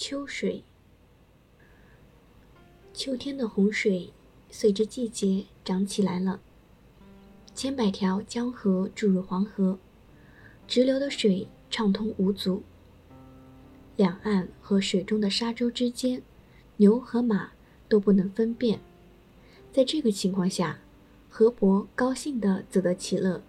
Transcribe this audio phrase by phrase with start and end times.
[0.00, 0.62] 秋水。
[2.94, 4.12] 秋天的洪水
[4.48, 6.40] 随着季节涨起来了，
[7.52, 9.76] 千百条江河注入黄河，
[10.68, 12.62] 直流的水畅通无阻。
[13.96, 16.22] 两岸和水中的沙洲之间，
[16.76, 17.50] 牛和马
[17.88, 18.78] 都不能分辨。
[19.72, 20.78] 在这个情况下，
[21.28, 23.42] 河伯高兴地自得其乐，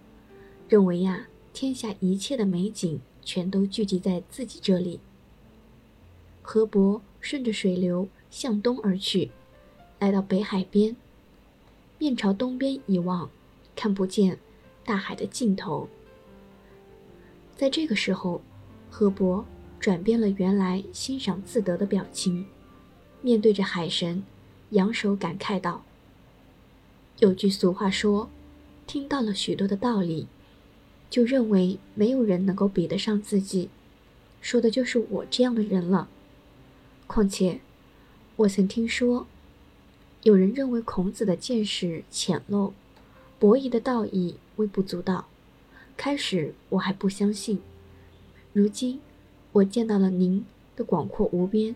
[0.68, 4.98] 认为呀，天下一切的美景全都聚集在自己这里。
[6.52, 9.30] 河伯顺着水流向东而去。
[10.00, 10.96] 来到北海边，
[11.96, 13.30] 面朝东边一望，
[13.76, 14.36] 看不见
[14.84, 15.88] 大海的尽头。
[17.56, 18.42] 在这个时候，
[18.90, 19.44] 河伯
[19.78, 22.44] 转变了原来欣赏自得的表情，
[23.22, 24.24] 面对着海神，
[24.70, 25.84] 扬手感慨道
[27.20, 28.28] ：“有句俗话说，
[28.88, 30.26] 听到了许多的道理，
[31.08, 33.70] 就认为没有人能够比得上自己，
[34.40, 36.08] 说的就是我这样的人了。
[37.10, 37.60] 况且，
[38.36, 39.26] 我曾听说。”
[40.22, 42.72] 有人认为孔子的见识浅陋，
[43.40, 45.26] 博弈的道义微不足道。
[45.96, 47.58] 开始我还不相信，
[48.52, 49.00] 如今
[49.52, 50.44] 我见到了您
[50.76, 51.74] 的广阔无边。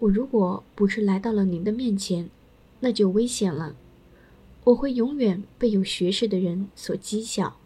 [0.00, 2.28] 我如果不是来到了您的面前，
[2.80, 3.74] 那就危险了。
[4.64, 7.56] 我会永远被有学识的人所讥笑。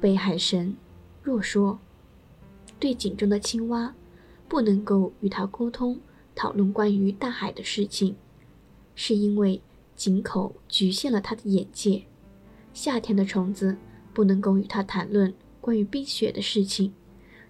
[0.00, 0.74] 北海神
[1.22, 1.78] 若说
[2.80, 3.94] 对井中的青蛙，
[4.52, 5.98] 不能够与他沟通
[6.34, 8.14] 讨论关于大海的事情。
[8.94, 9.58] 是因为
[9.96, 12.02] 井口局限了他的眼界，
[12.74, 13.74] 夏天的虫子
[14.12, 16.92] 不能够与他谈论关于冰雪的事情，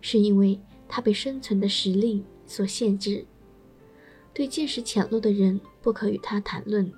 [0.00, 3.26] 是因为他被生存的时令所限制。
[4.32, 6.92] 对见识浅陋的人不可与他谈论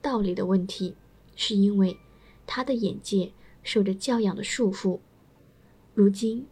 [0.00, 0.96] 道理的问题，
[1.36, 1.94] 是因为
[2.46, 3.30] 他的眼界
[3.62, 4.98] 受着教养的束缚。
[5.92, 6.46] 如今，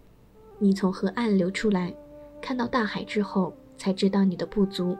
[0.58, 1.94] 你从河岸流出来，
[2.40, 4.96] 看到大海之后，才知道你的不足，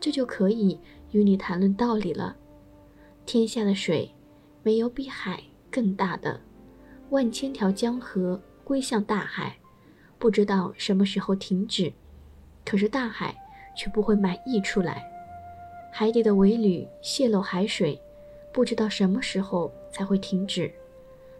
[0.00, 0.78] 这就可以。
[1.12, 2.34] 与你谈论道理了。
[3.26, 4.10] 天下的水，
[4.62, 6.40] 没有比海更大的。
[7.10, 9.54] 万千条江河归向大海，
[10.18, 11.92] 不知道什么时候停止。
[12.64, 13.36] 可是大海
[13.76, 15.04] 却不会满溢出来。
[15.92, 18.00] 海底的尾铝泄漏海水，
[18.54, 20.72] 不知道什么时候才会停止。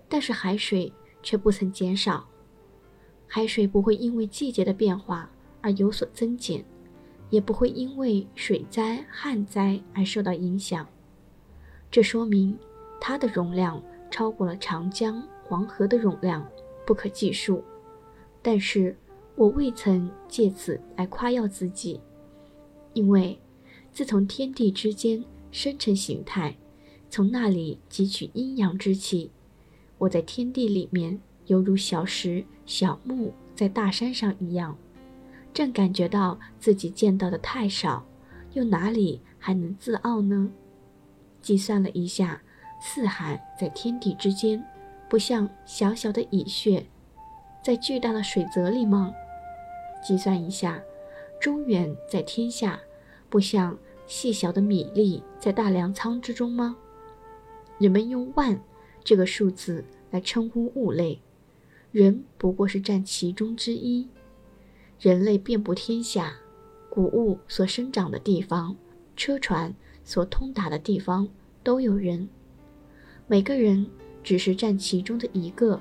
[0.06, 0.92] 但是海水
[1.22, 2.28] 却不曾减少。
[3.34, 5.30] 海水不会因为季节的变化
[5.62, 6.62] 而有所增减。
[7.30, 10.86] 也不会因为水灾、旱灾而受到影响，
[11.90, 12.54] 这说明
[13.00, 16.46] 它的容量超过了长江、黄河的容量，
[16.86, 17.64] 不可计数。
[18.42, 18.94] 但是
[19.34, 21.98] 我未曾借此来夸耀自己，
[22.92, 23.38] 因为
[23.94, 26.54] 自从天地之间生成形态，
[27.08, 29.30] 从那里汲取阴阳之气，
[29.96, 31.18] 我在天地里面
[31.52, 34.74] 犹如小石、小木在大山上一样。
[35.52, 38.02] 正感觉到自己见到的太少，
[38.54, 40.50] 又哪里还能自傲呢？
[41.42, 42.40] 计算了一下，
[42.80, 44.64] 四海在天地之间，
[45.10, 46.86] 不像小小的蚁穴，
[47.62, 49.12] 在巨大的水泽里吗？
[50.02, 50.80] 计算一下，
[51.38, 52.80] 中原在天下，
[53.28, 53.76] 不像
[54.06, 56.74] 细小的米粒在大粮仓之中吗？
[57.76, 58.58] 人们用万
[59.04, 61.20] 这个数字来称呼物类，
[61.92, 64.08] 人不过是占其中之一。
[64.98, 66.34] 人类遍布天下，
[66.88, 68.74] 谷物所生长的地方，
[69.14, 71.28] 车船所通达的地方，
[71.62, 72.28] 都有人。
[73.26, 73.86] 每个人
[74.24, 75.78] 只是占其中的一个，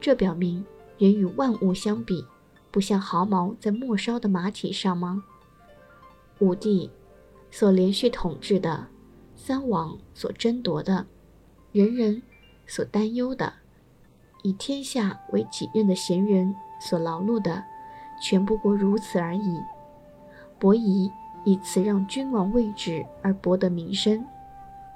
[0.00, 0.64] 这表明
[0.98, 2.24] 人与万物相比，
[2.72, 5.22] 不像毫毛在末梢的马体上吗？
[6.40, 6.90] 五帝
[7.52, 8.88] 所连续统治的，
[9.36, 11.06] 三王所争夺的，
[11.70, 12.20] 人人
[12.66, 13.52] 所担忧的，
[14.42, 17.64] 以天下为己任的贤人所劳碌的。
[18.22, 19.58] 全不过如此而已。
[20.58, 21.10] 伯夷
[21.42, 24.22] 以辞让君王位置而博得名声，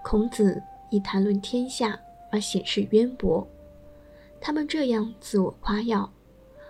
[0.03, 1.99] 孔子以谈论天下
[2.31, 3.49] 而显示渊博。
[4.43, 6.13] 他们这样自我夸耀，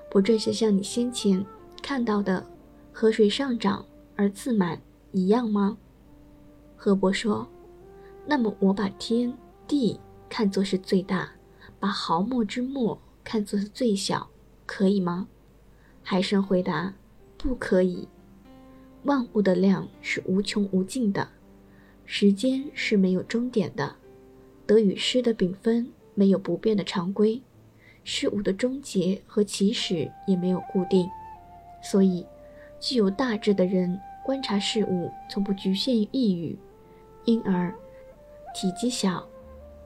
[0.09, 1.45] 不正是像你先前
[1.83, 2.47] 看到的
[2.93, 3.85] 河水上涨
[4.15, 4.81] 而自满
[5.11, 5.77] 一样吗？
[6.77, 7.45] 河伯说
[8.25, 9.37] ：“那么我把天
[9.67, 9.99] 地
[10.29, 11.29] 看作是最大，
[11.85, 14.31] 把毫末之末看作是最小，
[14.65, 15.29] 可以吗？”
[16.03, 16.95] 海神回答
[17.37, 18.09] ：“不可以。
[19.03, 21.29] 万物的量是无穷无尽的，
[22.07, 23.97] 时间是没有终点的，
[24.65, 27.43] 得与失的丙分没有不变的常规，
[28.03, 31.07] 事物的终结和起始也没有固定。
[31.83, 32.25] 所以，
[32.81, 36.59] 具有大智的人观察事物，从不局限于一语，
[37.27, 37.71] 因而
[38.55, 39.29] 体积小，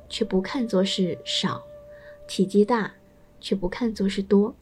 [0.09, 1.61] 却不看作是少；
[2.29, 2.95] 体积大，
[3.41, 4.55] 却不看作是多。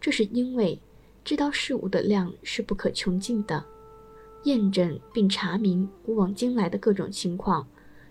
[0.00, 0.80] 这是因为。”
[1.24, 3.64] 知道事物的量是不可穷尽的，
[4.42, 7.66] 验证并查明古往今来的各种情况，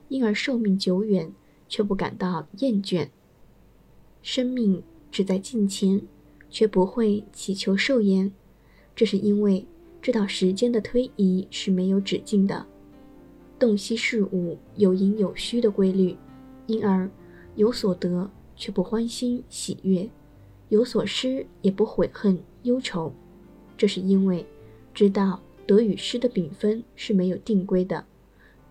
[0.08, 1.32] 因而寿命久远，
[1.70, 3.08] 却不感到厌倦。
[4.24, 4.82] 生命
[5.12, 6.02] 只在近前，
[6.50, 8.34] 却不会祈求寿延，
[8.96, 9.64] 这是因为
[10.02, 12.66] 知道时间的推移是没有止境的，
[13.60, 16.18] 洞悉事物有因有虚的规律，
[16.66, 17.08] 因而
[17.54, 20.10] 有所得却不欢欣喜悦，
[20.70, 23.14] 有所失也不悔恨忧愁。
[23.78, 24.46] 这是因为
[24.94, 28.06] 知道得与失的丙分是没有定规的，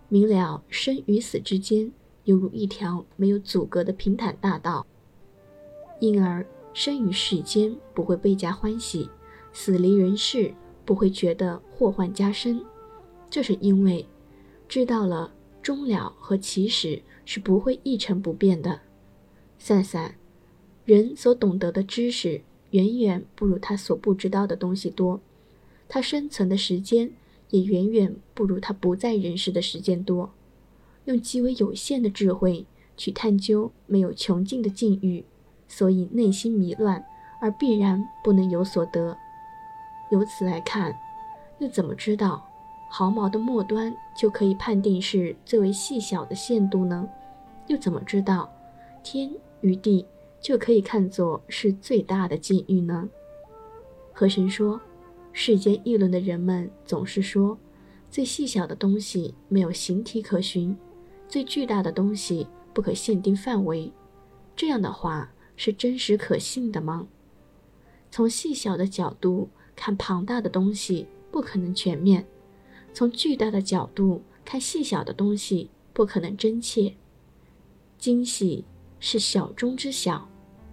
[0.09, 1.91] 明了生与死之间
[2.23, 4.85] 犹如一条没有阻隔的平坦大道。
[5.99, 9.09] 因而，生于世间不会倍加欢喜，
[9.51, 10.53] 死离人世
[10.85, 12.63] 不会觉得祸患加深。
[13.29, 14.05] 这是因为
[14.67, 18.79] 知道了终了和起始是不会一成不变的。
[19.65, 20.15] 散散，
[20.83, 25.21] 人所懂得的知识远远不如他所不知道的东西多，
[25.87, 27.09] 他生存的时间
[27.49, 30.33] 也远远不如他不在人世的时间多。
[31.05, 32.65] 用极为有限的智慧
[32.97, 35.23] 去探究没有穷尽的境遇。
[35.69, 37.01] 所以内心迷乱，
[37.39, 39.17] 而必然不能有所得。
[40.11, 40.93] 由此来看，
[41.59, 42.45] 又怎么知道
[42.89, 47.07] 毫毛的末端就可以判定是最为细小的限度呢？
[47.67, 48.51] 又怎么知道
[49.01, 49.31] 天
[49.63, 50.05] 余地
[50.39, 53.09] 就可以看作是最大的境遇呢？
[54.13, 54.79] 和神说，
[55.31, 57.57] 世间议论的人们总是说，
[58.11, 60.77] 最细小的东西没有形体可循，
[61.27, 63.91] 最巨大的东西不可限定范围。
[64.55, 65.31] 这样的话。
[65.55, 67.07] 是真实可信的吗？
[68.09, 72.23] 从细小的角度看庞大的东西，不可能全面；
[72.91, 76.95] 从巨大的角度看细小的东西，不可能真切。
[77.99, 78.65] 精细
[79.05, 80.29] 是小中之小，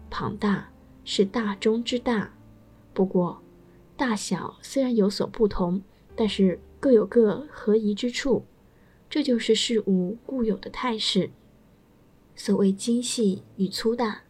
[0.08, 0.70] 庞大
[1.04, 2.32] 是大中之大。
[2.94, 3.42] 不过，
[3.96, 5.82] 大小虽然有所不同，
[6.14, 8.44] 但是各有各合宜之处。
[9.08, 11.30] 这就是事物固有的态势。
[12.36, 14.22] 所谓精细与粗大。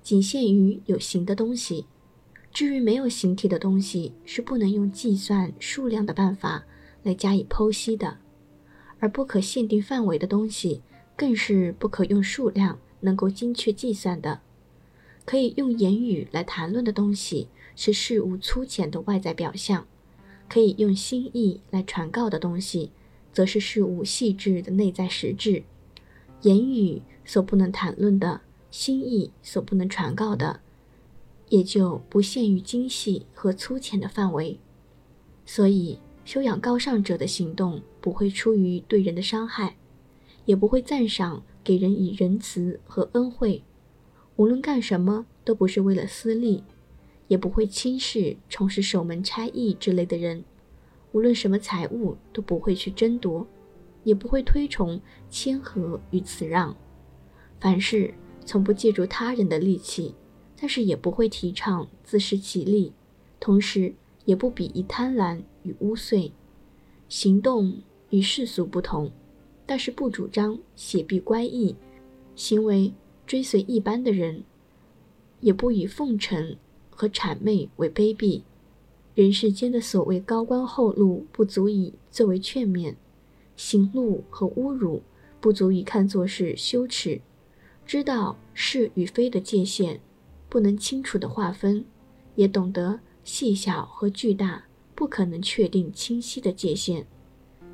[0.00, 1.86] 仅限于有形的东西，
[2.52, 6.64] 至于没有形体的东西，是不能用计算数量的办法
[7.02, 8.18] 来加以剖析的；
[9.00, 10.80] 而不可限定范围的东西，
[11.16, 14.40] 更是不可用数量能够精确计算的。
[15.24, 17.46] 可以用言语来谈论的东西，
[17.76, 19.84] 是事物粗浅的外在表象；
[20.48, 22.90] 可以用心意来传告的东西，
[23.32, 25.62] 则是事物细致的内在实质。
[26.40, 28.40] 言语所不能谈论的。
[28.72, 30.60] 心意所不能传告的，
[31.50, 34.58] 也就不限于精细和粗浅的范围。
[35.44, 39.76] 所以，修养高尚者的行动不会出于对人的伤害，
[40.46, 43.62] 也不会赞赏给人以仁慈和恩惠。
[44.36, 46.64] 无论干什么，都不是为了私利，
[47.28, 50.44] 也不会轻视从事守门差役之类的人。
[51.12, 53.46] 无论什么财物，都不会去争夺，
[54.04, 55.00] 也不会推崇
[55.30, 56.76] 谦和与辞让。
[57.60, 58.14] 凡事。
[58.44, 60.16] 从不借助他人的力气，
[60.58, 62.92] 但是也不会提倡自食其力，
[63.38, 63.94] 同时
[64.24, 66.32] 也不鄙夷贪婪与污秽。
[67.08, 69.12] 行动与世俗不同，
[69.72, 71.74] 但是不主张写必乖异，
[72.36, 72.92] 行为
[73.26, 74.44] 追随一般的人，
[75.40, 76.58] 也不以奉承
[76.90, 78.42] 和谄媚为卑鄙。
[79.14, 82.96] 人世间的所谓高官厚禄，不足以作为劝勉；
[83.56, 85.00] 行路和侮辱，
[85.40, 87.22] 不足以看作是羞耻。
[87.86, 90.00] 知道是与非的界限，
[90.50, 91.82] 不能清楚的划分，
[92.34, 94.64] 也懂得细小和巨大
[94.94, 97.06] 不可能确定清晰的界限。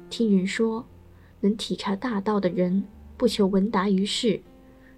[0.08, 0.86] 听人说，
[1.40, 2.84] 能体察大道的人
[3.16, 4.40] 不求闻达于世，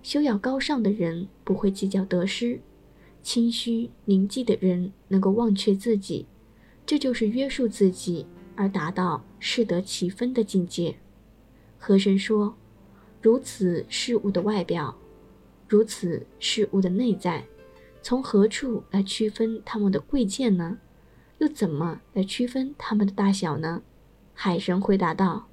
[0.02, 2.60] 修养高尚的人不会计较得失，
[3.22, 6.26] 清虚宁静的人能够忘却自己，
[6.86, 10.96] 这就是约束自己而达到适得其分的境界。
[11.78, 12.54] 和珅说。
[13.22, 14.96] 如此事物的外表，
[15.68, 17.44] 如此事物的内在，
[18.00, 20.78] 从何处来区分它们的贵贱呢？
[21.36, 23.82] 又怎么来区分它们的大小呢？
[24.32, 25.48] 海神回答道：“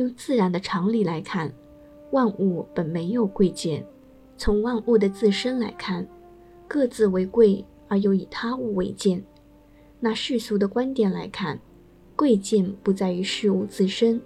[0.00, 1.52] 用自然的常理来看，
[2.10, 3.82] 万物本没有贵贱；
[4.38, 6.08] 从万物的自身来看，
[6.66, 9.22] 各自为贵而又以他物为贱。
[10.00, 11.60] 那世俗的观点来看，
[12.16, 14.18] 贵贱不在于事物自身。”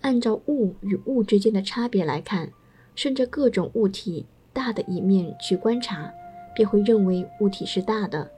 [0.00, 2.50] 按照物与物之间的差别来看，
[2.94, 4.24] 顺着各种物体
[4.54, 6.10] 大的一面去观察，
[6.56, 8.30] 便会认为物体是大的，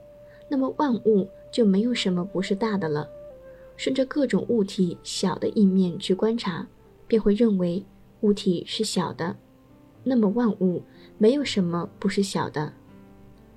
[0.49, 3.07] 那么万物就没有什么不是大的了。
[3.77, 6.67] 顺着各种物体小的一面去观察，
[7.13, 7.85] 便会认为
[8.21, 9.37] 物体是小的，
[10.03, 10.81] 那么万物
[11.19, 12.73] 没有什么不是小的。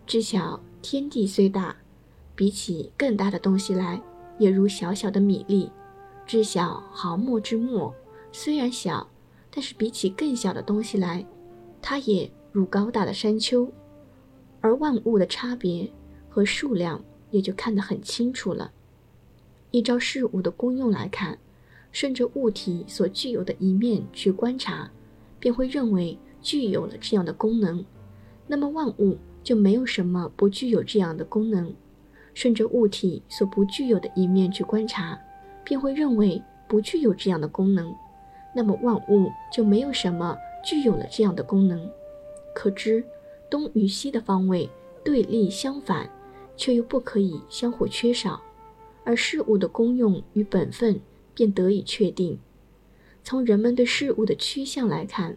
[0.06, 1.74] 知晓天地虽大，
[2.34, 3.98] 比起更大的东西来，
[4.38, 5.70] 也如小小的米粒，
[6.26, 7.94] 知晓毫末之末。
[8.30, 9.08] 虽然小，
[9.50, 11.24] 但是比起更小的东西来，
[11.80, 13.66] 它也如高大的山丘。
[14.60, 15.90] 而万物的差别
[16.28, 18.70] 和数量也就看得很清楚了。
[19.70, 21.38] 依照事物的功用来看，
[21.96, 24.90] 顺着物体所具有的一面去观察，
[25.40, 27.82] 便会认为具有了这样的功能。
[28.46, 31.74] 那么万物就没有什么不具有这样的功能。
[32.34, 35.18] 顺着物体所不具有的一面去观察，
[35.64, 37.94] 便会认为不具有这样的功能。
[38.54, 41.90] 那么万物就没有什么具有了这样的功能。
[42.54, 43.02] 可知
[43.48, 44.68] 东与西的方位
[45.02, 46.06] 对立相反，
[46.58, 48.38] 却又不可以相互缺少，
[49.02, 51.00] 而事物的功用与本分
[51.36, 52.36] 便得以确定。
[53.22, 55.36] 从人们对事物的趋向来看，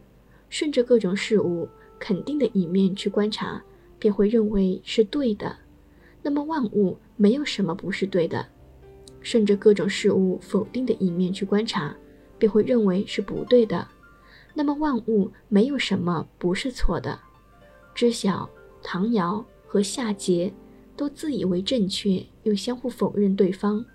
[0.50, 3.62] 顺着各种事物肯定的一面去观察，
[4.00, 5.56] 便会认为是对的。
[6.24, 8.48] 那么万物没有什么不是对的，
[9.22, 11.96] 顺着各种事物否定的一面去观察，
[12.38, 13.88] 便会认为是不对的。
[14.53, 17.20] 那么万物没有什么不是错的。
[17.94, 18.50] 知晓
[18.82, 20.51] 唐尧和夏桀
[20.96, 23.86] 都自以为正确，又相互否认对方，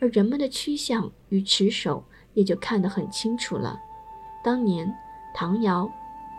[0.00, 3.78] 而人们的趋向与持守也就看得很清楚了。
[4.42, 4.92] 当年
[5.34, 5.90] 唐尧、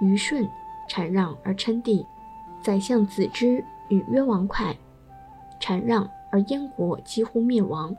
[0.01, 0.50] 虞舜
[0.88, 2.06] 禅让而称帝，
[2.62, 4.75] 宰相子之与渊王哙。
[5.60, 7.96] 禅让而燕国几乎灭亡，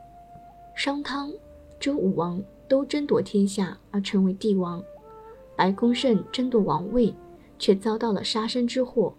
[0.75, 1.31] 商汤、
[1.79, 4.83] 周武王都争夺天下而成为帝王，
[5.55, 7.13] 白公胜争夺王位
[7.59, 9.13] 却遭到了杀身之祸。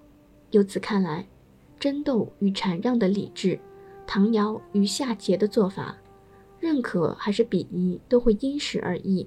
[0.51, 1.25] 由此看来，
[1.79, 3.61] 争斗与禅让的理智，
[4.07, 5.97] 唐尧与夏桀的做法，
[6.63, 9.27] 认可还是鄙夷都会因时而异，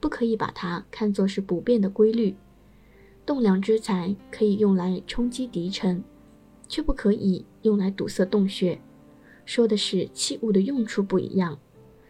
[0.00, 2.34] 不可以把它看作是不变的规律。
[3.24, 6.02] 栋梁之才可以用来冲击敌城。
[6.66, 8.80] 却不可以用来堵塞洞穴，
[9.44, 11.58] 说的是器物的用处不一样。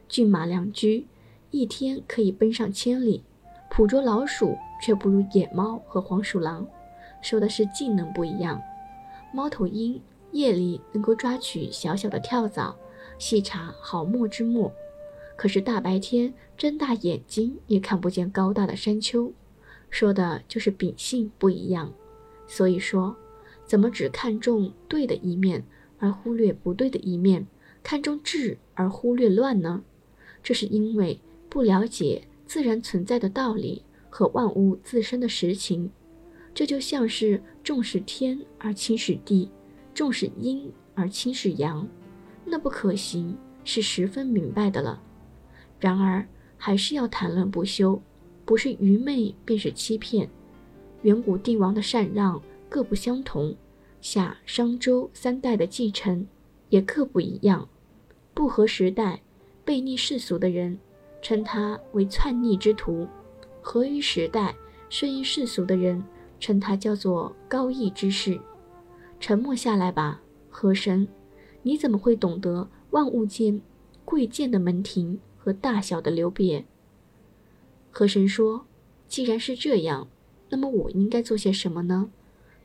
[0.09, 1.07] 骏马良驹，
[1.51, 3.21] 一天可以奔上千里；
[3.69, 6.67] 捕捉老鼠却不如野猫和黄鼠狼，
[7.21, 8.59] 说的是技能不一样。
[9.35, 12.75] 猫头鹰夜里能够抓取小小的跳蚤，
[13.19, 14.73] 细查好墨之末，
[15.37, 19.33] 可是大白天睁大眼睛也看不见高大的山丘，
[19.91, 21.93] 说的就是秉性不一样。
[22.47, 23.17] 所以说。
[23.67, 25.65] 怎么只看重对的一面，
[25.99, 27.47] 而忽略不对的一面？
[27.83, 29.83] 看重治而忽略乱呢？
[30.43, 31.19] 这是因为
[31.49, 35.91] 不了解自然存在的道理和万物自身的实情。
[36.53, 39.51] 这就像是重视天而轻视地，
[39.95, 41.89] 重视阴而轻视阳，
[42.45, 45.01] 那不可行，是十分明白的了。
[45.79, 48.01] 然而还是要谈论不休，
[48.45, 50.29] 不是愚昧便是欺骗。
[51.03, 52.41] 远古帝王的禅让。
[52.67, 53.55] 各不相同，
[54.01, 56.27] 夏商周三代的继承
[56.71, 57.69] 也各不一样。
[58.33, 59.21] 不合时代、
[59.65, 60.77] 背逆世俗的人，
[61.23, 63.07] 称他为篡逆之徒；
[63.63, 64.53] 合于时代、
[64.91, 66.03] 顺应世俗的人，
[66.41, 68.41] 称他叫做高义之士。
[69.21, 70.21] 沉默下来吧，
[70.51, 71.07] 河神，
[71.65, 73.61] 你怎么会懂得万物间
[74.05, 76.65] 贵贱的门庭和大小的流别？
[77.91, 78.67] 河神说
[79.07, 80.09] ：“既然是这样，
[80.49, 82.11] 那么我应该做些什么呢？”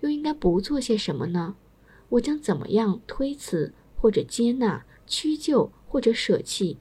[0.01, 1.55] 又应该不做些什么呢？
[2.09, 6.77] 我将怎么样推辞或者接纳、屈就或者舍弃？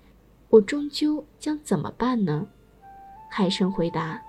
[0.50, 2.48] 我终究将怎么办呢？
[3.30, 4.22] 海神回答：“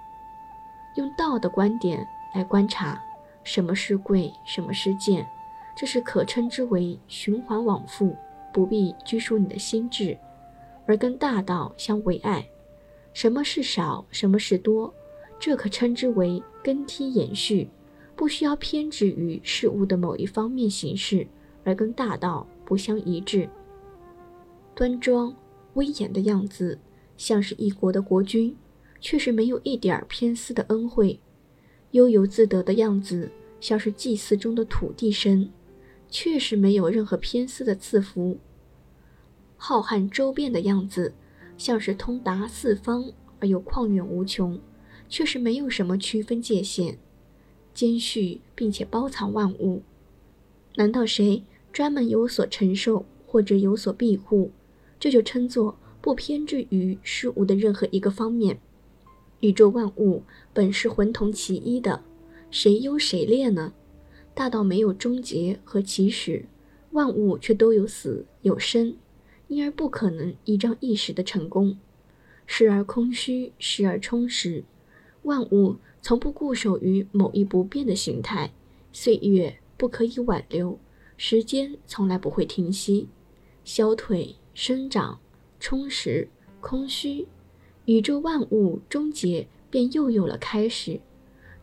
[0.97, 2.05] 用道的观点
[2.35, 3.01] 来观察，
[3.43, 5.25] 什么是贵，什么是贱，
[5.79, 8.13] 这是可称之为循环往复，
[8.53, 10.17] 不必拘束你的心智，
[10.85, 12.45] 而跟大道相为爱。
[13.13, 14.93] 什么是少，什么是多，
[15.39, 17.69] 这可称之为根梯延续。”
[18.13, 21.25] 不需要偏执于事物的某一方面形式，
[21.63, 23.49] 而跟大道不相一致。
[24.75, 25.33] 端庄
[25.75, 26.77] 威严的样子，
[27.15, 28.53] 像是一国的国君，
[28.99, 31.17] 却是没有一点偏私的恩惠；
[31.91, 33.31] 悠游自得的样子，
[33.61, 35.49] 像是祭祀中的土地神，
[36.09, 38.37] 确实没有任何偏私的赐福；
[39.57, 41.13] 浩瀚周遍的样子，
[41.57, 44.59] 像是通达四方而又旷远无穷，
[45.07, 46.97] 却是没有什么区分界限。
[47.73, 49.83] 兼蓄并且包藏万物，
[50.75, 54.51] 难道谁专门有所承受或者有所庇护，
[54.99, 58.59] 这就称作不偏执于事物的任何一个方面？
[59.41, 62.03] 宇宙万物本是混同其一的，
[62.51, 63.73] 谁优谁劣呢？
[64.39, 66.45] 大到没有终结和起始，
[66.91, 68.95] 万物却都有死有生，
[69.49, 71.77] 因而不可能一朝一时的成功，
[72.45, 74.63] 时而空虚，时而充实，
[75.23, 75.75] 万物。
[76.01, 78.53] 从不固守于某一不变的形态，
[78.93, 80.79] 岁月不可以挽留，
[81.17, 83.09] 时间从来不会停息。
[83.65, 85.19] 消退、生长、
[85.59, 86.29] 充实、
[86.61, 87.27] 空虚，
[87.83, 91.01] 宇宙万物终结，便又有了开始。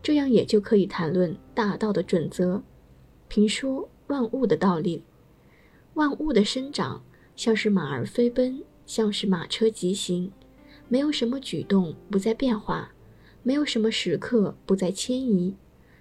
[0.07, 2.63] 这样也就可以谈论大道的准则，
[3.27, 5.03] 评说万物的道理。
[5.95, 7.03] 万物的生长，
[7.35, 10.31] 像是马儿飞奔，像是马车疾行，
[10.87, 12.93] 没有什么举动不在变化，
[13.43, 15.57] 没有什么时刻不在迁移。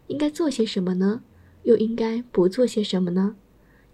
[0.07, 1.25] 应该做些什么呢？
[1.65, 3.35] 又应该不做些什么呢？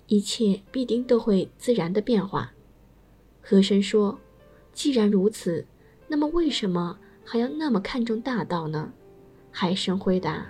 [0.08, 2.52] 一切必定都会自然的变化。
[3.40, 4.20] 和珅说
[4.74, 5.64] ：“既然如此，
[6.06, 8.92] 那么为什么还要那么看重大道呢？”
[9.54, 10.46] 海神回答：“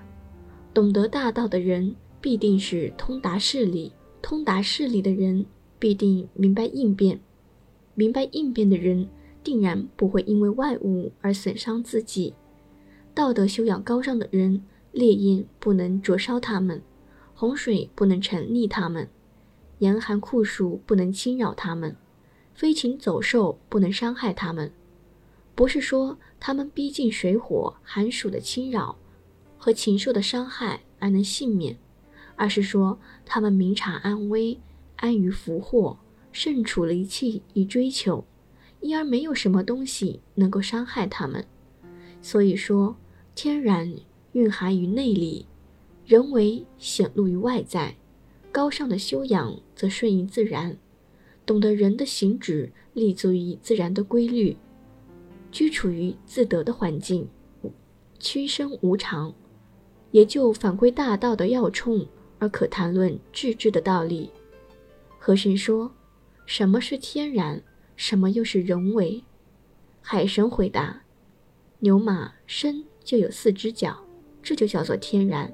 [0.73, 3.93] 懂得大道的人必定是通达事理，
[4.23, 5.45] 通达事理的人
[5.79, 7.21] 必定明白应变，
[7.97, 9.09] 明白应变的人
[9.43, 12.33] 定然不会因为外物而损伤自己。
[13.13, 16.81] 道德修养高尚的人，烈焰不能灼烧他们，
[17.35, 19.09] 洪水不能沉溺他们。”
[19.81, 21.97] 严寒酷暑不能侵扰他们，
[22.55, 24.71] 飞禽走兽不能伤害他们。
[25.63, 28.99] 不是说他们逼近水火寒暑的侵扰
[29.57, 31.79] 和禽兽的伤害而能幸免，
[32.35, 34.59] 而是说他们明察安危，
[34.97, 35.97] 安于福祸，
[36.33, 38.25] 胜处离弃以追求，
[38.81, 41.47] 因而没有什么东西能够伤害他们。
[42.21, 42.97] 所以说，
[43.37, 43.95] 天然
[44.33, 45.47] 蕴含于内里，
[46.05, 47.95] 人为显露于外在。
[48.51, 50.77] 高尚的修养则顺应自然，
[51.47, 54.57] 懂得人的行止立足于自然的规律，
[55.53, 57.29] 居处于自得的环境，
[58.19, 59.33] 屈身无常，
[60.11, 62.05] 也就反归大道的要冲，
[62.41, 64.31] 而可谈论致知的道理。
[65.19, 65.93] 和珅说
[66.47, 67.63] ：“什么是天然？
[67.95, 69.23] 什么又是人为？”
[70.03, 71.03] 海神回答
[71.79, 73.97] ：“牛马生就有四只脚，
[74.43, 75.53] 这就叫做天然。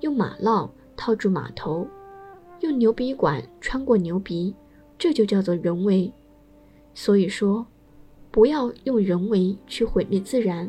[0.00, 1.88] 用马烙套住马头。”
[2.60, 4.54] 用牛鼻管穿过牛鼻，
[4.96, 6.10] 这就叫做人为。
[6.94, 7.66] 所以说，
[8.34, 10.68] 不要用人为去毁灭自然，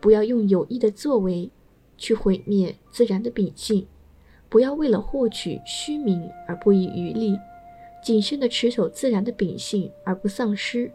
[0.00, 1.50] 不要用有意的作为
[1.98, 3.86] 去毁灭自然的秉性，
[4.48, 7.38] 不要为了获取虚名而不遗余力，
[8.02, 10.90] 谨慎地持守自然的秉性而不丧失，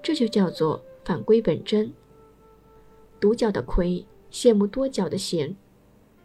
[0.00, 1.92] 这就叫做返归本真。
[3.18, 5.56] 独角的魁羡慕多角的贤，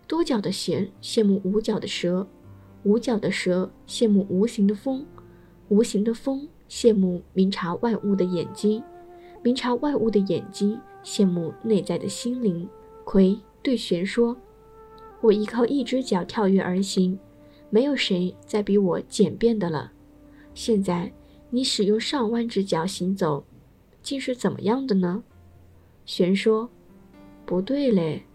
[0.08, 2.28] 多角的贤羡慕无角的蛇。
[2.84, 5.04] 无角的蛇羡慕无形的风，
[5.70, 8.84] 无形的风羡慕明察万物的眼睛，
[9.44, 12.68] 明察外物的眼睛羡慕内在的心灵。
[13.04, 14.38] 魁对玄说
[15.22, 17.18] ：“我依靠一只脚跳跃而行，
[17.70, 19.92] 没有谁再比我简便的了。
[20.54, 21.12] 现在
[21.50, 23.44] 你使用上万只脚行走，
[24.04, 25.24] 竟是怎么样的呢？”
[26.06, 26.70] 玄说
[27.46, 28.26] ：“不对嘞，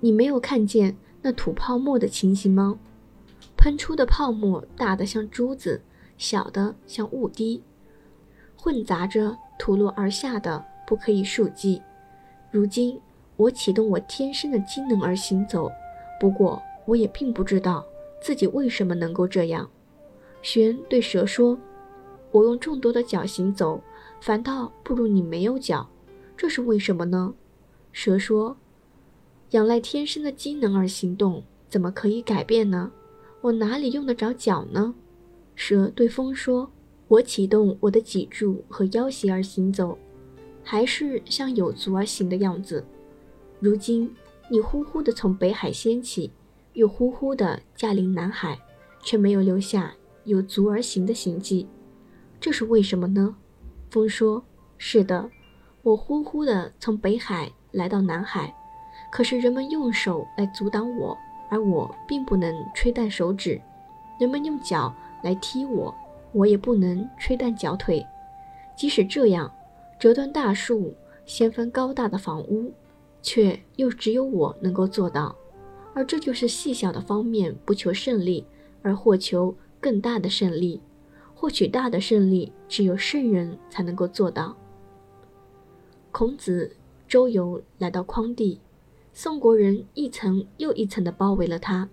[0.00, 2.78] 你没有看见那吐泡沫的情形吗？”
[3.56, 5.82] 喷出的泡沫大的像珠子，
[6.18, 7.62] 小的像雾滴，
[8.56, 11.80] 混杂着吐落而下的不可以数计。
[12.50, 13.00] 如今
[13.36, 15.70] 我启动我天生的机能而行走，
[16.20, 17.84] 不过我也并不知道
[18.20, 19.68] 自己为什么能够这样。
[20.42, 21.58] 玄对蛇说
[22.30, 23.80] ：“我用众多的脚行走，
[24.20, 25.88] 反倒不如你没有脚，
[26.36, 27.34] 这是为什么呢？”
[27.92, 28.56] 蛇说
[29.50, 32.92] ：“仰赖天生的机能而行动，怎么可以改变呢？”
[33.40, 34.94] 我哪里用得着脚呢？
[35.54, 36.70] 蛇对风说
[37.14, 39.96] ：“我启动我的脊柱和腰膝而行走，
[40.64, 42.84] 还是像有足而行的样子。
[43.60, 44.12] 如今
[44.50, 46.32] 你呼呼地从北海掀起，
[46.72, 48.58] 又呼呼地驾临南海，
[49.00, 51.68] 却没有留下有足而行的行迹，
[52.40, 53.36] 这是为什么呢？”
[53.90, 54.42] 风说
[54.76, 55.30] ：“是的，
[55.82, 58.52] 我呼呼地从北海来到南海，
[59.12, 61.16] 可是人们用手来阻挡我。”
[61.48, 63.60] 而我并不能吹断手指，
[64.18, 65.94] 人们用脚来踢我，
[66.34, 68.04] 我也不能吹断脚腿。
[68.76, 69.50] 即使这样，
[69.98, 70.92] 折断大树、
[71.24, 72.72] 掀翻高大的房屋，
[73.22, 75.34] 却又只有我能够做到。
[75.94, 78.44] 而这就是细小的方面不求胜利，
[78.82, 80.80] 而获求更大的胜利。
[81.34, 84.56] 获取大的胜利，只有圣人才能够做到。
[86.10, 86.74] 孔子
[87.06, 88.60] 周游来到匡地。
[89.12, 91.88] 宋国人一层又一层地包围了他，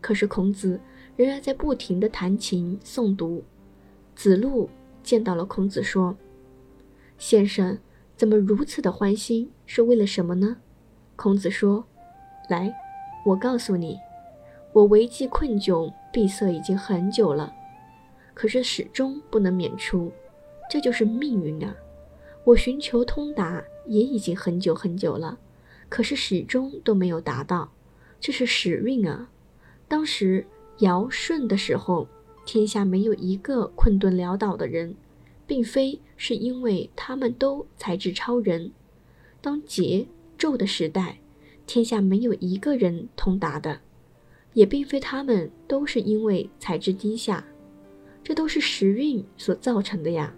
[0.00, 0.80] 可是孔子
[1.16, 3.44] 仍然在不停地弹琴诵读。
[4.14, 4.68] 子路
[5.02, 6.16] 见到了孔子，说
[7.18, 7.78] ：“先生
[8.16, 9.50] 怎么如此的欢心？
[9.66, 10.56] 是为了什么呢？”
[11.16, 11.84] 孔子说
[12.48, 12.74] ：“来，
[13.26, 13.98] 我告诉你，
[14.72, 17.52] 我为计困窘闭塞已经很久了，
[18.34, 20.12] 可是始终不能免除，
[20.70, 21.74] 这就是命运啊！
[22.44, 25.38] 我寻求通达也已经很久很久了。”
[25.90, 27.70] 可是始终都没有达到，
[28.18, 29.28] 这是时运啊！
[29.86, 30.44] 当时
[30.78, 32.08] 尧舜的时候，
[32.44, 34.94] 天下没有一个困顿潦倒的人，
[35.46, 38.70] 并非是因为他们都才智超人。
[39.40, 40.06] 当桀
[40.38, 41.18] 纣的时代，
[41.66, 43.80] 天下没有一个人通达的，
[44.52, 47.44] 也并非他们都是因为才智低下，
[48.22, 50.34] 这都是时运所造成的呀。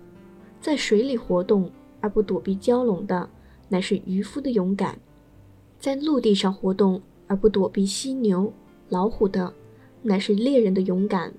[0.60, 3.28] 在水里活动而不躲避蛟龙的，
[3.68, 4.94] 乃是渔夫的勇敢；
[5.78, 8.52] 在陆地上活动而不躲避犀牛、
[8.88, 9.52] 老虎的，
[10.02, 11.34] 乃是猎人的勇敢。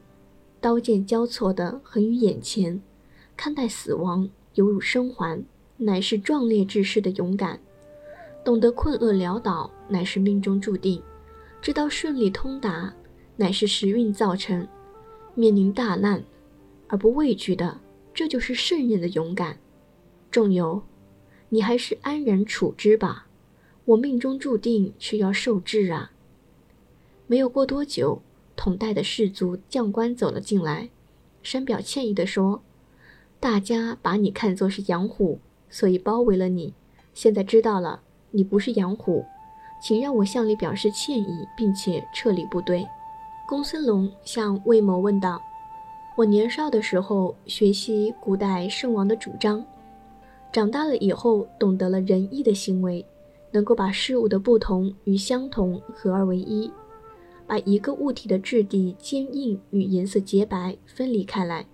[0.60, 2.82] 刀剑交错的横于眼前，
[3.36, 5.44] 看待死亡犹如生还，
[5.78, 7.58] 乃是壮烈志士的勇敢；
[8.44, 11.00] 懂得困厄潦倒，乃是命中注定；
[11.62, 12.94] 知道顺利通达，
[13.36, 14.68] 乃是时运造成；
[15.36, 16.24] 面临大难
[16.88, 17.80] 而不畏惧的，
[18.14, 19.60] 这就是圣人的勇敢。
[20.32, 20.82] 仲由，
[21.50, 23.28] 你还是安然处之吧，
[23.86, 26.12] 我命中注定是要受制啊！
[27.28, 28.22] 没有过多久。
[28.58, 30.90] 统带的士卒将官走了进来，
[31.44, 32.62] 深表歉意地说
[33.40, 35.40] ：“大家把你看作是养虎，
[35.70, 36.74] 所以包围了你。
[37.14, 39.24] 现在知道了，你不是养虎，
[39.82, 42.86] 请让我向你表示歉意，并且撤离部队。”
[43.48, 45.42] 公孙龙向魏某问道
[46.18, 49.64] ：“我年少的时候学习古代圣王的主张，
[50.52, 53.06] 长大了以后懂得了仁义的行为，
[53.52, 56.70] 能够把事物的不同与相同合二为一。”
[57.48, 61.66] 把一个物体的质地坚硬与颜色洁白分离开来，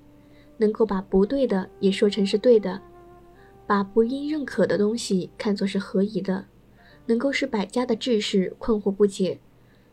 [0.57, 2.79] 能够把不对的也说成是对的，
[3.65, 6.45] 把不应认可的东西看作是合宜的，
[7.07, 9.39] 能够使百家的志士困惑不解，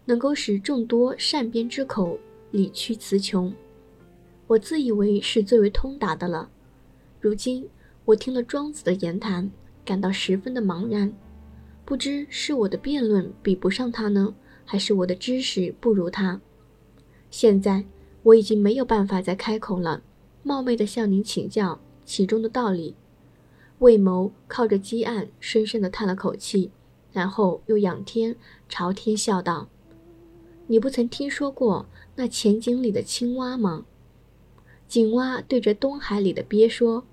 [0.04, 2.18] 能够使众多善辩之口
[2.50, 3.50] 理屈词穷。
[4.46, 6.50] 我自以为是最为通达的了，
[7.20, 7.66] 如今
[8.04, 9.50] 我听了庄子的言谈，
[9.84, 11.10] 感到十分的茫然，
[11.86, 14.34] 不知是我的辩论比不上他呢？
[14.70, 16.40] 还是我的知识不如他。
[17.28, 17.85] 现在
[18.22, 20.00] 我已经没有办法再开口了，
[20.44, 22.94] 冒昧的向您请教其中的道理。
[23.80, 26.70] 魏谋靠着积案，深深的叹了口气，
[27.11, 28.37] 然后又仰天
[28.68, 29.68] 朝天笑道
[30.68, 33.85] ：“你不曾听说过那浅井里的青蛙吗？”
[34.87, 37.04] 井蛙对着东海里的鳖说：“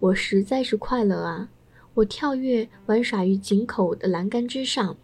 [0.00, 1.50] 我实在是快乐啊！
[1.92, 4.96] 我跳跃玩耍于井口的栏杆之上，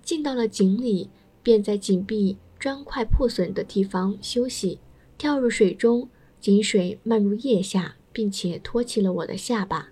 [0.00, 1.10] 进到了井里。”
[1.44, 4.80] 便在井壁砖块破损的地方休息，
[5.18, 6.08] 跳入水中，
[6.40, 9.90] 井水漫入腋下，并且托起了我的下巴。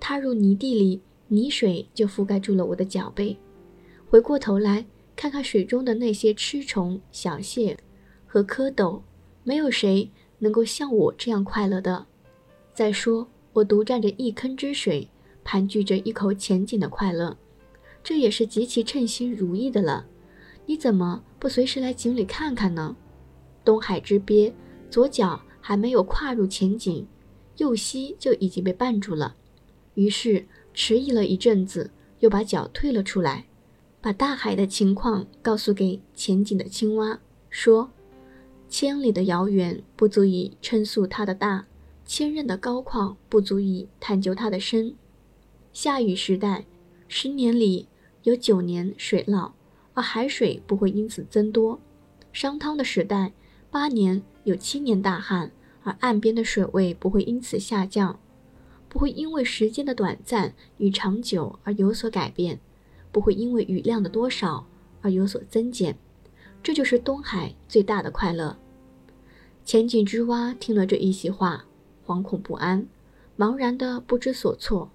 [0.00, 3.38] 踏入泥地里，泥水就覆盖住了我的脚背。
[4.08, 7.78] 回过头来看看水中的那些吃虫、小蟹
[8.26, 9.00] 和蝌蚪，
[9.44, 12.06] 没有谁能够像我这样快乐的。
[12.74, 15.08] 再说，我独占着一坑之水，
[15.44, 17.36] 盘踞着一口浅井的快乐，
[18.02, 20.06] 这也是极其称心如意的了。
[20.66, 22.96] 你怎么不随时来井里看看呢？
[23.64, 24.54] 东海之鳖
[24.88, 27.06] 左脚还没有跨入浅井，
[27.56, 29.36] 右膝就已经被绊住了。
[29.94, 33.46] 于是迟疑了一阵子，又把脚退了出来，
[34.00, 37.90] 把大海的情况告诉给浅井的青蛙，说
[38.68, 41.66] ：“千里的遥远不足以称诉它的大，
[42.06, 44.94] 千仞的高旷不足以探究它的深。
[45.72, 46.64] 下雨时代，
[47.08, 47.88] 十年里
[48.22, 49.50] 有九年水涝。”
[50.00, 51.78] 而海水不会因此增多。
[52.32, 53.34] 商汤的时代，
[53.70, 58.18] 八年有七年大旱，而岸边的水位不会因此下降，
[58.88, 62.58] 不会因为时间的短暂与长久而有所改变，
[63.12, 64.66] 不会因为雨量的多少
[65.02, 65.98] 而有所增减。
[66.62, 68.56] 这就是东海最大的快乐。
[69.66, 71.66] 浅井之蛙听了这一席话，
[72.06, 72.88] 惶恐不安，
[73.36, 74.90] 茫然的不知所措。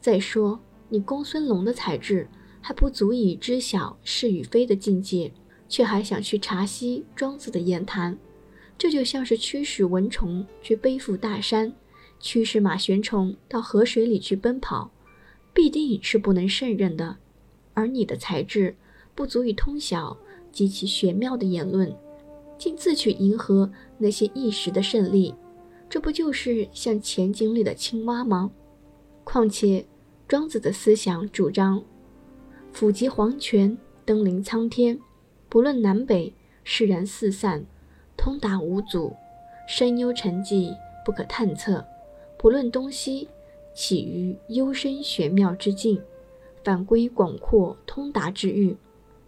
[0.00, 2.28] 再说你公孙龙的才智。
[2.62, 5.32] 还不足以知晓是与非的境界，
[5.68, 8.16] 却还想去查悉庄子的言谈，
[8.78, 11.74] 这就像是驱使蚊虫去背负大山，
[12.20, 14.92] 驱使马玄虫到河水里去奔跑，
[15.52, 17.16] 必定是不能胜任的。
[17.74, 18.76] 而你的才智
[19.14, 20.16] 不足以通晓
[20.52, 21.92] 极其玄妙的言论，
[22.56, 25.34] 竟自去迎合那些一时的胜利，
[25.90, 28.50] 这不就是像浅井里的青蛙吗？
[29.24, 29.84] 况且
[30.28, 31.82] 庄子的思想主张。
[32.74, 34.98] 抚及黄泉，登临苍天，
[35.48, 36.32] 不论南北，
[36.64, 37.64] 释然四散，
[38.16, 39.14] 通达无阻，
[39.68, 41.84] 深幽沉寂，不可探测；
[42.38, 43.28] 不论东西，
[43.74, 46.00] 起于幽深玄妙之境，
[46.64, 48.76] 反归广阔通达之域。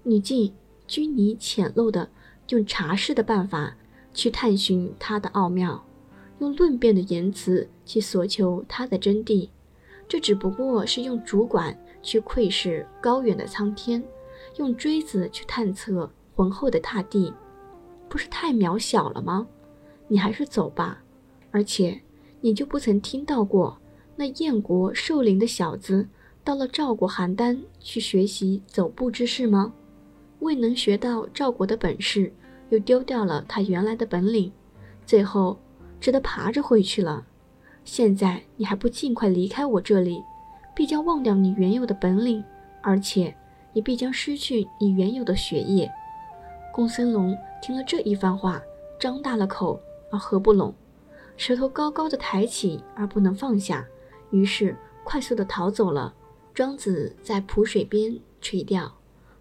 [0.02, 0.52] 你竟
[0.86, 2.08] 拘泥浅陋的，
[2.48, 3.76] 用查事的办法
[4.14, 5.84] 去探寻它的奥妙，
[6.38, 9.50] 用论辩的言辞去索求它的真谛，
[10.08, 11.78] 这只不过是用主管。
[12.04, 14.00] 去窥视高远的苍天，
[14.58, 17.32] 用锥子去探测浑厚的大地，
[18.08, 19.48] 不是太渺小了吗？
[20.06, 21.02] 你还是走吧。
[21.50, 22.00] 而且，
[22.40, 23.78] 你就不曾听到过
[24.16, 26.06] 那燕国寿陵的小子
[26.44, 29.72] 到了赵国邯郸去学习走步之事吗？
[30.40, 32.30] 未能学到赵国的本事，
[32.68, 34.52] 又丢掉了他原来的本领，
[35.06, 35.58] 最后
[35.98, 37.26] 只得爬着回去了。
[37.84, 40.22] 现在你还不尽快离开我这里，
[40.74, 42.42] 必将忘掉你原有的本领，
[42.82, 43.34] 而且
[43.72, 45.90] 你必将失去你原有的学业。
[46.72, 48.60] 公孙龙听了这一番话，
[48.98, 50.74] 张大了口而合不拢。
[51.36, 53.86] 舌头高高的抬起而不能放下，
[54.30, 56.14] 于是快速的逃走了。
[56.52, 58.92] 庄子在濮水边垂钓，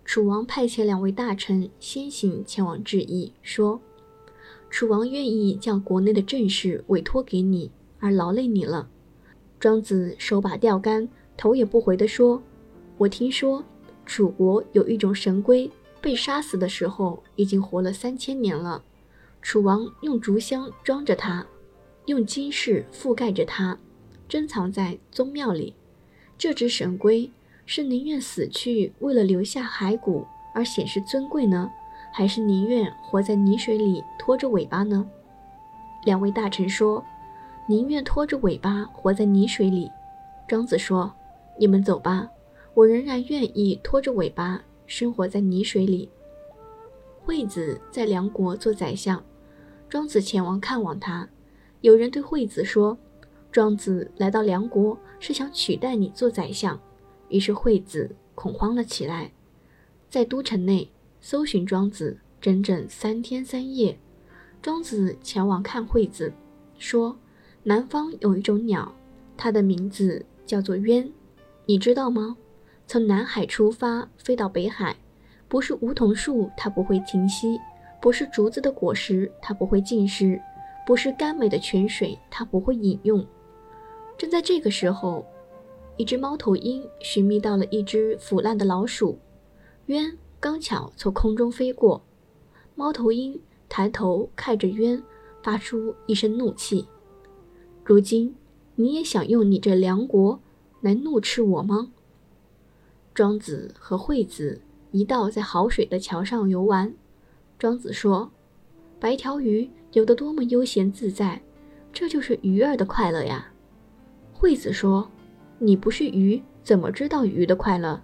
[0.04, 3.80] 楚王派遣两位大臣先行前往致意，说
[4.70, 8.90] ：“楚王愿意将国内的政事委托给你，而劳累你了。”
[9.60, 12.42] 庄子手把钓竿，头也不回地说
[12.98, 13.64] ：“我听说
[14.06, 15.70] 楚国有一种神龟，
[16.02, 18.84] 被杀死的时候已经活了三千年了，
[19.42, 21.46] 楚王用竹箱装着它。”
[22.08, 23.80] 用金饰覆盖着它，
[24.28, 25.74] 珍藏在宗庙里。
[26.38, 27.32] 这只神龟
[27.66, 31.72] 是宁愿死去，为了留下骸骨而显示尊贵呢，
[32.12, 35.10] 还是宁愿活在泥水里拖着尾巴呢？
[36.04, 37.02] 两位大臣说
[37.68, 39.90] ：“宁愿拖着尾巴活在泥水里。”
[40.46, 41.10] 庄子说
[41.60, 42.30] ：“你们走吧，
[42.74, 46.10] 我仍然愿意拖着尾巴生活在泥水里。”
[47.24, 49.24] 惠子在梁国做宰相，
[49.88, 51.30] 庄子前往看望他。
[51.82, 52.98] 有人对惠子说
[53.52, 56.80] ：“庄子来到梁国是想取代你做宰相。”
[57.30, 59.32] 于是惠子恐慌了起来，
[60.10, 63.98] 在都城内搜寻庄子整整三天三夜。
[64.62, 66.32] 庄子前往看惠子，
[66.78, 67.18] 说
[67.64, 68.94] ：“南方有一种鸟，
[69.36, 71.12] 它的名字叫做鸢，
[71.66, 72.38] 你知道吗？
[72.86, 74.98] 从南海出发飞到北海，
[75.48, 77.60] 不是梧桐树它不会停息，
[78.02, 80.40] 不是竹子的果实它不会浸湿。”
[80.86, 83.26] 不是甘美的泉水，它不会饮用。
[84.18, 85.26] 正在这个时候，
[85.96, 89.18] 一只猫头鹰寻觅到了一只腐烂的老鼠，
[89.86, 92.04] 鸢刚巧从空中飞过，
[92.76, 95.02] 猫头鹰抬头看着鸢，
[95.42, 96.86] 发出一声怒气
[97.86, 98.36] ：“如今
[98.76, 100.42] 你也想用你这梁国
[100.84, 101.92] 来怒斥我吗？”
[103.16, 106.94] 庄子和惠子一道在好水的桥上游玩，
[107.58, 108.30] 庄子说
[109.02, 111.40] ：“白条鱼。”游得多么悠闲自在，
[111.92, 113.54] 这就是鱼儿的快乐呀。
[114.34, 115.08] 惠子说
[115.60, 118.02] ：“你不是鱼，怎么知道鱼的快乐？”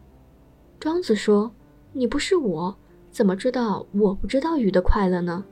[0.79, 1.51] 庄子说
[1.93, 2.77] ：“你不是我，
[3.09, 5.43] 怎么知道我不知道鱼的快乐呢？”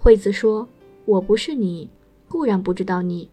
[0.00, 0.66] 惠子说
[1.04, 1.90] ：“我不是你，
[2.26, 3.28] 固然不知道你；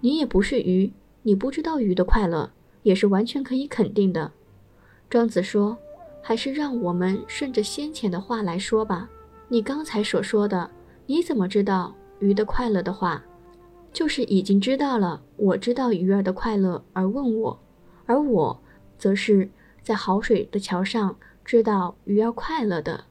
[0.00, 2.50] 你也不是鱼，你不知道鱼的快乐，
[2.88, 4.32] 也是完全可以肯定的。”
[5.10, 5.76] 庄子说
[6.24, 9.08] ：“还是让我们顺着先前的话来说吧。
[9.48, 10.70] 你刚才所说的。”
[11.10, 13.24] 你怎么知道鱼的快乐的话，
[13.94, 15.22] 就是已经知道了。
[15.36, 17.58] 我知道鱼儿的快乐而问我，
[18.04, 18.60] 而我
[18.98, 19.48] 则是
[19.82, 23.04] 在好水的桥上知道鱼儿快乐的。